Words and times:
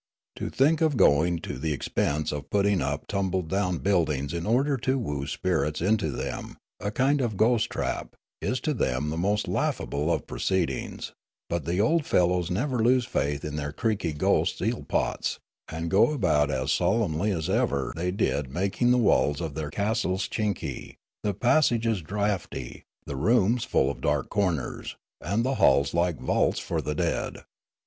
To 0.37 0.49
think 0.49 0.81
of 0.81 0.97
going 0.97 1.41
to 1.41 1.59
the 1.59 1.73
expense 1.73 2.31
of 2.31 2.49
put 2.49 2.63
ting 2.63 2.81
up 2.81 3.05
tumble 3.05 3.43
down 3.43 3.77
buildings 3.77 4.33
in 4.33 4.47
order 4.47 4.75
to 4.77 4.97
woo 4.97 5.27
spirits 5.27 5.79
into 5.79 6.09
them, 6.09 6.57
a 6.79 6.89
kind 6.89 7.21
of 7.21 7.37
ghost 7.37 7.69
trap, 7.69 8.15
is 8.41 8.59
to 8.61 8.73
them 8.73 9.11
the 9.11 9.17
most 9.17 9.47
laughable 9.47 10.11
of 10.11 10.25
proceedings; 10.25 11.13
but 11.51 11.65
the 11.65 11.79
old 11.79 12.07
fellows 12.07 12.49
never 12.49 12.79
lose 12.79 13.05
faith 13.05 13.45
in 13.45 13.57
their 13.57 13.71
creaky 13.71 14.11
ghost 14.11 14.59
eelpots, 14.59 15.37
and 15.69 15.91
go 15.91 16.11
about 16.13 16.49
as 16.49 16.71
solemnly 16.71 17.29
as 17.29 17.47
ever 17.47 17.93
they 17.95 18.09
did 18.09 18.49
making 18.51 18.89
the 18.89 18.97
walls 18.97 19.39
of 19.39 19.53
their 19.53 19.69
castleschinky, 19.69 20.95
the 21.21 21.35
passages 21.35 22.01
draughty, 22.01 22.81
the 23.05 23.15
rooms 23.15 23.63
full 23.65 23.91
of 23.91 24.01
dark 24.01 24.29
corners, 24.31 24.95
and 25.23 25.45
the 25.45 25.53
halls 25.61 25.93
like 25.93 26.17
vaults 26.17 26.57
for 26.57 26.81
the 26.81 26.95
dead. 26.95 27.43